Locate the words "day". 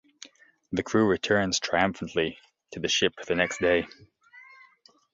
3.59-3.85